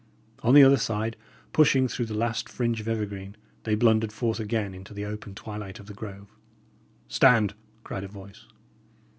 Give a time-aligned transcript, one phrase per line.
[0.41, 1.15] On the other side,
[1.53, 5.79] pushing through the last fringe of evergreen, they blundered forth again into the open twilight
[5.79, 6.31] of the grove.
[7.07, 8.47] "Stand!" cried a voice.